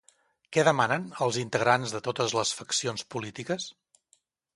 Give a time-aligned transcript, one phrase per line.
[0.55, 3.69] Què demanen als integrants de totes les faccions polítiques?